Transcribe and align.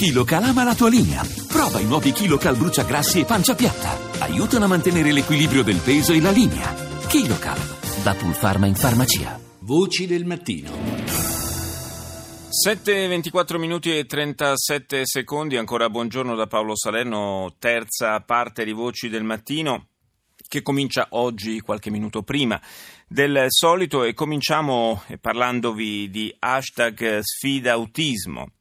KiloCal 0.00 0.44
ama 0.44 0.64
la 0.64 0.74
tua 0.74 0.88
linea. 0.88 1.22
Prova 1.46 1.78
i 1.78 1.84
nuovi 1.84 2.12
KiloCal 2.12 2.56
bruciagrassi 2.56 3.20
e 3.20 3.26
pancia 3.26 3.54
piatta. 3.54 3.98
Aiutano 4.20 4.64
a 4.64 4.68
mantenere 4.68 5.12
l'equilibrio 5.12 5.62
del 5.62 5.76
peso 5.76 6.14
e 6.14 6.22
la 6.22 6.30
linea. 6.30 6.72
KiloCal, 7.06 7.58
da 8.02 8.14
Pulpharma 8.14 8.66
in 8.66 8.76
farmacia. 8.76 9.38
Voci 9.58 10.06
del 10.06 10.24
mattino. 10.24 10.70
7, 12.48 13.08
24 13.08 13.58
minuti 13.58 13.94
e 13.94 14.06
37 14.06 15.02
secondi, 15.04 15.58
ancora 15.58 15.90
buongiorno 15.90 16.34
da 16.34 16.46
Paolo 16.46 16.74
Salerno, 16.74 17.56
terza 17.58 18.18
parte 18.20 18.64
di 18.64 18.72
Voci 18.72 19.10
del 19.10 19.22
Mattino 19.22 19.88
che 20.48 20.62
comincia 20.62 21.08
oggi 21.10 21.60
qualche 21.60 21.90
minuto 21.90 22.22
prima 22.22 22.58
del 23.06 23.44
solito 23.48 24.04
e 24.04 24.14
cominciamo 24.14 25.02
parlandovi 25.20 26.08
di 26.08 26.34
hashtag 26.38 27.20
sfida 27.20 27.72
autismo. 27.72 28.52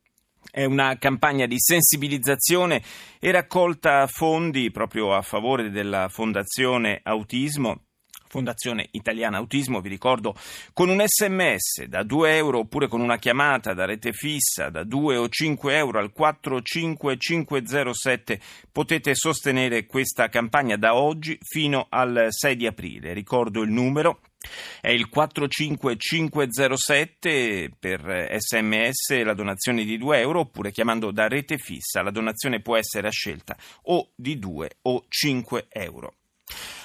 È 0.51 0.65
una 0.65 0.97
campagna 0.97 1.45
di 1.45 1.55
sensibilizzazione 1.57 2.81
e 3.19 3.31
raccolta 3.31 4.07
fondi 4.07 4.71
proprio 4.71 5.13
a 5.13 5.21
favore 5.21 5.69
della 5.69 6.09
Fondazione 6.09 6.99
Autismo 7.03 7.83
Fondazione 8.29 8.87
Italiana 8.91 9.37
Autismo, 9.37 9.81
vi 9.81 9.89
ricordo, 9.89 10.35
con 10.71 10.89
un 10.89 11.03
sms 11.03 11.85
da 11.87 12.03
2 12.03 12.35
euro 12.35 12.59
oppure 12.59 12.87
con 12.87 13.01
una 13.01 13.17
chiamata 13.17 13.73
da 13.73 13.85
rete 13.85 14.13
fissa 14.13 14.69
da 14.69 14.83
2 14.83 15.17
o 15.17 15.27
5 15.27 15.75
euro 15.75 15.97
al 15.97 16.11
45507 16.11 18.39
potete 18.71 19.15
sostenere 19.15 19.87
questa 19.87 20.29
campagna 20.29 20.77
da 20.77 20.93
oggi 20.93 21.39
fino 21.41 21.87
al 21.89 22.27
6 22.29 22.55
di 22.55 22.67
aprile. 22.67 23.13
Ricordo 23.13 23.63
il 23.63 23.71
numero 23.71 24.19
è 24.81 24.89
il 24.89 25.09
45507 25.09 27.71
per 27.77 28.29
sms 28.37 29.23
la 29.23 29.33
donazione 29.33 29.83
di 29.83 29.97
2 29.97 30.19
euro 30.19 30.39
oppure 30.39 30.71
chiamando 30.71 31.11
da 31.11 31.27
rete 31.27 31.57
fissa 31.57 32.01
la 32.01 32.11
donazione 32.11 32.61
può 32.61 32.77
essere 32.77 33.07
a 33.07 33.11
scelta 33.11 33.57
o 33.83 34.11
di 34.15 34.39
2 34.39 34.69
o 34.83 35.03
5 35.07 35.67
euro. 35.69 36.13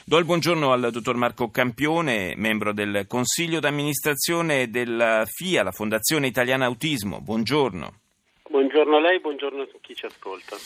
Do 0.07 0.19
il 0.19 0.27
buongiorno 0.27 0.71
al 0.71 0.91
dottor 0.91 1.17
Marco 1.17 1.51
Campione, 1.51 2.35
membro 2.37 2.75
del 2.75 3.07
Consiglio 3.07 3.59
d'amministrazione 3.59 4.69
della 4.69 5.25
FIA, 5.25 5.63
la 5.63 5.73
Fondazione 5.73 6.27
Italiana 6.27 6.67
Autismo. 6.67 7.23
Buongiorno. 7.23 8.01
Buongiorno 8.51 8.97
a 8.97 9.01
lei, 9.01 9.19
buongiorno 9.21 9.63
a 9.63 9.67
chi 9.81 9.95
ci 9.95 10.05
ascolta. 10.05 10.57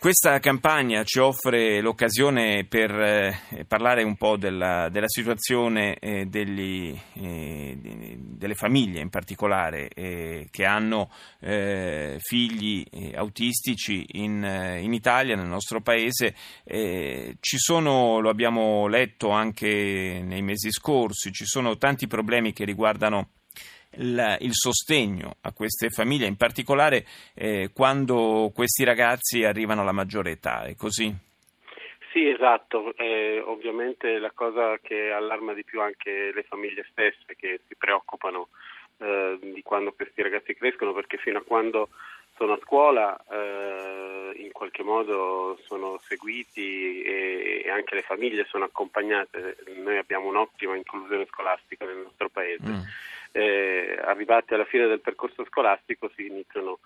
Questa 0.00 0.38
campagna 0.38 1.02
ci 1.02 1.18
offre 1.18 1.80
l'occasione 1.80 2.64
per 2.66 2.88
eh, 2.92 3.64
parlare 3.66 4.04
un 4.04 4.16
po' 4.16 4.36
della, 4.36 4.88
della 4.90 5.08
situazione 5.08 5.98
eh, 5.98 6.26
degli, 6.26 6.96
eh, 7.14 7.76
delle 8.16 8.54
famiglie 8.54 9.00
in 9.00 9.08
particolare 9.08 9.88
eh, 9.88 10.46
che 10.52 10.64
hanno 10.64 11.10
eh, 11.40 12.18
figli 12.20 12.86
eh, 12.88 13.16
autistici 13.16 14.06
in, 14.12 14.78
in, 14.80 14.92
Italia, 14.92 15.34
nel 15.34 15.48
nostro 15.48 15.80
paese. 15.80 16.32
ci 16.64 17.58
sono, 17.58 18.20
lo 18.20 18.30
abbiamo 18.30 18.86
letto 18.86 19.30
anche 19.30 20.22
nei 20.22 20.42
mesi 20.42 20.70
scorsi, 20.70 21.32
ci 21.32 21.44
sono 21.44 21.76
tanti 21.76 22.06
problemi 22.06 22.52
che 22.52 22.64
riguardano 22.64 23.30
il, 23.98 24.36
il, 24.40 24.52
sostegno 24.52 25.36
a 25.42 25.52
queste 25.52 25.90
famiglie, 25.90 26.26
in 26.26 26.36
particolare 26.36 27.04
eh, 27.34 27.70
quando 27.72 28.50
questi 28.54 28.84
ragazzi 28.84 29.44
arrivano 29.44 29.82
alla 29.82 29.92
maggiore 29.92 30.32
età, 30.32 30.64
è 30.64 30.74
così? 30.74 31.14
Sì, 32.12 32.28
esatto, 32.28 32.96
eh, 32.96 33.40
ovviamente 33.44 34.18
la 34.18 34.32
cosa 34.32 34.78
che 34.82 35.10
allarma 35.10 35.52
di 35.52 35.62
più 35.62 35.80
anche 35.80 36.32
le 36.34 36.42
famiglie 36.42 36.86
stesse 36.90 37.36
che 37.36 37.60
si 37.68 37.76
preoccupano 37.76 38.48
eh, 38.98 39.38
di 39.40 39.62
quando 39.62 39.92
questi 39.92 40.22
ragazzi 40.22 40.54
crescono 40.54 40.92
perché 40.92 41.18
fino 41.18 41.38
a 41.38 41.42
quando 41.42 41.90
sono 42.36 42.54
a 42.54 42.60
scuola 42.62 43.16
eh, 43.30 44.32
in 44.36 44.52
qualche 44.52 44.82
modo 44.82 45.58
sono 45.66 46.00
seguiti 46.02 47.02
e, 47.02 47.62
e, 47.64 47.70
anche 47.70 47.96
le 47.96 48.02
famiglie 48.02 48.46
sono 48.48 48.64
accompagnate. 48.64 49.56
Noi 49.76 49.98
abbiamo 49.98 50.28
un'ottima 50.28 50.76
inclusione 50.76 51.26
scolastica 51.26 51.84
nel 51.84 51.98
nostro 51.98 52.28
paese. 52.28 52.68
Mm 52.68 52.80
eh, 53.32 53.98
arrivati 54.02 54.54
alla 54.54 54.64
fine 54.64 54.86
del 54.86 55.00
percorso 55.00 55.44
scolastico 55.44 56.10
si 56.14 56.26
iniziano 56.26 56.78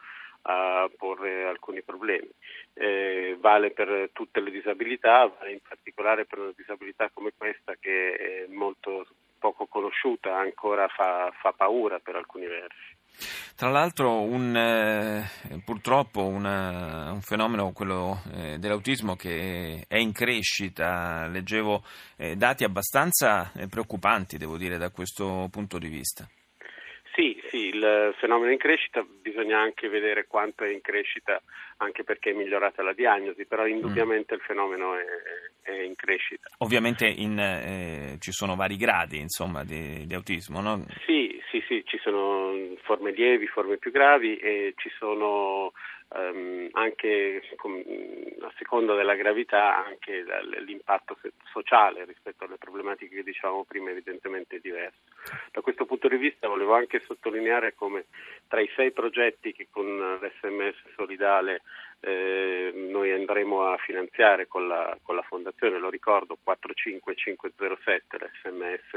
a 0.42 0.90
porre 0.96 1.44
alcuni 1.44 1.82
problemi. 1.82 2.30
Eh, 2.74 3.36
vale 3.40 3.70
per 3.70 4.10
tutte 4.12 4.40
le 4.40 4.50
disabilità, 4.50 5.26
vale 5.26 5.52
in 5.52 5.60
particolare 5.66 6.24
per 6.24 6.38
una 6.38 6.52
disabilità 6.56 7.10
come 7.12 7.32
questa 7.36 7.74
che 7.78 8.14
è 8.14 8.46
molto 8.48 9.06
poco 9.38 9.66
conosciuta, 9.66 10.36
ancora 10.36 10.88
fa, 10.88 11.32
fa 11.40 11.52
paura 11.52 11.98
per 11.98 12.16
alcuni 12.16 12.46
versi. 12.46 13.00
Tra 13.56 13.70
l'altro 13.70 14.22
un, 14.22 14.56
eh, 14.56 15.62
purtroppo 15.64 16.26
una, 16.26 17.12
un 17.12 17.20
fenomeno, 17.20 17.72
quello 17.72 18.22
eh, 18.34 18.58
dell'autismo, 18.58 19.14
che 19.14 19.84
è 19.86 19.96
in 19.96 20.12
crescita, 20.12 21.26
leggevo 21.28 21.84
eh, 22.16 22.34
dati 22.36 22.64
abbastanza 22.64 23.52
eh, 23.54 23.68
preoccupanti, 23.68 24.36
devo 24.36 24.56
dire, 24.56 24.78
da 24.78 24.90
questo 24.90 25.48
punto 25.50 25.78
di 25.78 25.88
vista. 25.88 26.28
Sì, 27.14 27.38
sì, 27.50 27.66
il 27.66 28.14
fenomeno 28.18 28.48
è 28.48 28.52
in 28.52 28.58
crescita, 28.58 29.04
bisogna 29.20 29.60
anche 29.60 29.88
vedere 29.88 30.26
quanto 30.26 30.64
è 30.64 30.70
in 30.70 30.80
crescita, 30.80 31.42
anche 31.76 32.04
perché 32.04 32.30
è 32.30 32.34
migliorata 32.34 32.82
la 32.82 32.94
diagnosi, 32.94 33.44
però 33.44 33.66
indubbiamente 33.66 34.34
mm. 34.34 34.38
il 34.38 34.42
fenomeno 34.44 34.94
è, 34.96 35.04
è, 35.60 35.82
in 35.82 35.94
crescita. 35.94 36.48
Ovviamente 36.58 37.06
in, 37.06 37.38
eh, 37.38 38.16
ci 38.18 38.32
sono 38.32 38.56
vari 38.56 38.76
gradi 38.76 39.18
insomma, 39.18 39.62
di, 39.62 40.06
di 40.06 40.14
autismo, 40.14 40.62
no? 40.62 40.86
Sì, 41.04 41.38
sì, 41.52 41.62
sì, 41.68 41.82
ci 41.84 41.98
sono 41.98 42.54
forme 42.82 43.10
lievi, 43.12 43.46
forme 43.46 43.76
più 43.76 43.90
gravi 43.90 44.38
e 44.38 44.72
ci 44.76 44.88
sono 44.96 45.72
ehm, 46.14 46.70
anche 46.72 47.42
a 48.40 48.52
seconda 48.56 48.94
della 48.94 49.14
gravità 49.14 49.84
anche 49.84 50.24
l'impatto 50.64 51.18
sociale 51.52 52.06
rispetto 52.06 52.44
alle 52.44 52.56
problematiche 52.56 53.16
che 53.16 53.22
dicevamo 53.22 53.64
prima 53.64 53.90
evidentemente 53.90 54.56
è 54.56 54.60
diverso. 54.60 55.00
Da 55.52 55.60
questo 55.60 55.84
punto 55.84 56.08
di 56.08 56.16
vista 56.16 56.48
volevo 56.48 56.74
anche 56.74 57.00
sottolineare 57.00 57.74
come 57.74 58.06
tra 58.48 58.62
i 58.62 58.70
sei 58.74 58.90
progetti 58.90 59.52
che 59.52 59.68
con 59.70 60.18
l'SMS 60.22 60.94
Solidale 60.96 61.60
eh, 62.04 62.72
noi 62.74 63.12
andremo 63.12 63.68
a 63.68 63.76
finanziare 63.76 64.48
con 64.48 64.66
la, 64.66 64.98
con 65.02 65.14
la, 65.14 65.22
fondazione, 65.22 65.78
lo 65.78 65.88
ricordo 65.88 66.36
45507 66.42 68.16
l'SMS 68.16 68.94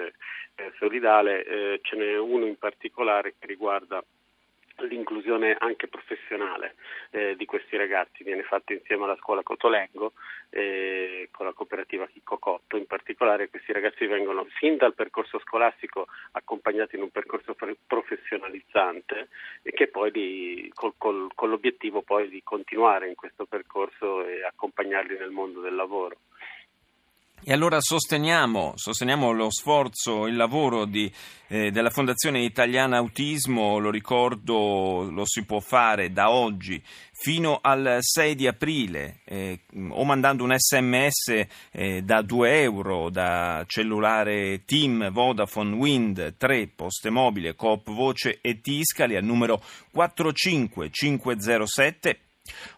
eh, 0.56 0.72
Solidale, 0.80 1.46
eh, 1.46 1.80
ce 1.84 1.96
n'è 1.96 2.18
uno 2.18 2.46
in 2.46 2.58
particolare 2.58 3.36
che 3.38 3.46
riguarda 3.46 4.04
l'inclusione 4.84 5.56
anche 5.58 5.88
professionale 5.88 6.76
eh, 7.12 7.36
di 7.36 7.46
questi 7.46 7.78
ragazzi. 7.78 8.24
Viene 8.24 8.44
fatto 8.44 8.74
insieme 8.74 9.06
alla 9.06 9.16
scuola 9.18 9.44
Cotolengo 9.44 10.14
eh, 10.50 11.30
con 11.32 11.46
la 11.46 11.54
cooperativa 11.54 12.08
Chicco 12.08 12.38
Cotto 12.38 12.76
in 12.76 12.86
particolare. 12.86 13.50
Questi 13.50 13.72
ragazzi 13.72 14.06
vengono 14.06 14.46
fin 14.58 14.78
dal 14.78 14.94
percorso 14.94 15.40
scolastico 15.40 16.08
accompagnati 16.32 16.96
in 16.96 17.04
un 17.04 17.12
percorso 17.12 17.54
professionalizzante 18.26 19.30
e 19.62 19.72
che 19.72 19.88
poi 19.88 20.12
di, 20.12 20.72
col, 20.74 20.94
col, 20.98 21.30
con 21.36 21.50
l'obiettivo 21.50 22.02
poi 22.02 22.28
di 22.28 22.42
continuare 22.44 23.08
in 23.08 23.16
questo 23.16 23.46
percorso 23.46 24.26
e 24.26 24.44
accompagnarli 24.44 25.18
nel 25.18 25.30
mondo 25.30 25.62
del 25.62 25.76
lavoro. 25.76 26.18
E 27.44 27.54
allora 27.54 27.78
sosteniamo, 27.80 28.74
sosteniamo, 28.76 29.32
lo 29.32 29.52
sforzo, 29.52 30.26
il 30.26 30.36
lavoro 30.36 30.86
di, 30.86 31.12
eh, 31.48 31.70
della 31.70 31.92
Fondazione 31.92 32.44
Italiana 32.44 32.98
Autismo, 32.98 33.78
lo 33.78 33.92
ricordo, 33.92 35.08
lo 35.12 35.24
si 35.26 35.46
può 35.46 35.60
fare 35.60 36.12
da 36.12 36.32
oggi 36.32 36.82
fino 37.12 37.60
al 37.62 37.98
6 38.00 38.36
di 38.36 38.48
aprile 38.48 39.20
eh, 39.24 39.60
o 39.90 40.04
mandando 40.04 40.44
un 40.44 40.56
sms 40.58 41.46
eh, 41.72 42.02
da 42.02 42.22
2 42.22 42.62
euro 42.62 43.10
da 43.10 43.64
cellulare 43.68 44.66
Team 44.66 45.12
Vodafone 45.12 45.76
Wind 45.76 46.36
3 46.38 46.68
Poste 46.76 47.10
Mobile 47.10 47.56
Coop 47.56 47.90
Voce 47.92 48.40
e 48.42 48.60
Tiscali 48.60 49.16
al 49.16 49.24
numero 49.24 49.64
45507 49.92 52.25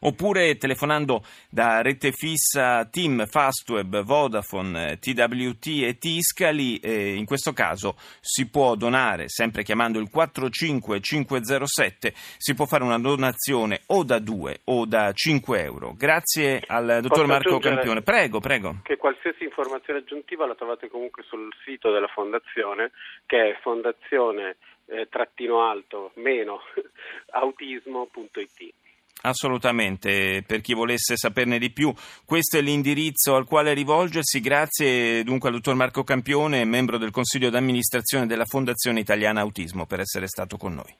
Oppure 0.02 0.58
telefonando 0.58 1.24
da 1.50 1.82
rete 1.82 2.12
fissa 2.12 2.86
Team, 2.86 3.26
Fastweb, 3.26 4.04
Vodafone, 4.04 5.00
TWT 5.00 5.66
e 5.84 5.98
Tiscali, 5.98 6.78
eh, 6.78 7.16
in 7.16 7.26
questo 7.26 7.52
caso 7.54 7.96
si 8.20 8.48
può 8.50 8.76
donare, 8.76 9.28
sempre 9.28 9.64
chiamando 9.64 10.00
il 10.00 10.10
45507, 10.10 12.14
si 12.38 12.54
può 12.54 12.66
fare 12.66 12.84
una 12.84 13.00
donazione 13.00 13.82
o 13.88 14.04
da 14.04 14.20
2 14.20 14.60
o 14.66 14.86
da 14.86 15.12
5 15.12 15.62
euro. 15.62 15.94
Grazie 15.96 16.62
al 16.66 17.00
dottor 17.02 17.10
Posso 17.10 17.26
Marco 17.26 17.60
Campione. 17.60 18.02
Prego, 18.02 18.40
prego. 18.40 18.78
Che 18.84 18.96
qualsiasi 18.98 19.44
informazione 19.44 20.00
aggiuntiva 20.00 20.48
la 20.48 20.56
trovate 20.56 20.90
comunque 20.90 21.24
sul 21.24 21.50
sito 21.66 21.92
della 21.92 22.08
fondazione, 22.08 22.92
che 23.26 23.50
è 23.50 23.58
fondazione 23.62 24.56
eh, 24.86 25.08
trattino 25.10 25.68
alto 25.68 26.12
meno 26.16 26.62
autismo.it. 27.32 28.74
Assolutamente, 29.22 30.44
per 30.46 30.62
chi 30.62 30.74
volesse 30.74 31.18
saperne 31.18 31.58
di 31.58 31.72
più, 31.72 31.94
questo 32.24 32.58
è 32.58 32.62
l'indirizzo 32.62 33.36
al 33.36 33.46
quale 33.46 33.74
rivolgersi. 33.74 34.40
Grazie 34.40 35.24
dunque 35.24 35.50
al 35.50 35.56
dottor 35.56 35.76
Marco 35.76 36.04
Campione, 36.04 36.64
membro 36.66 36.98
del 36.98 37.12
Consiglio 37.12 37.50
d'amministrazione 37.50 38.28
della 38.28 38.46
Fondazione 38.46 39.00
Italiana 39.00 39.42
Autismo, 39.42 39.86
per 39.86 40.02
essere 40.02 40.28
stato 40.28 40.58
con 40.58 40.76
noi. 40.76 40.96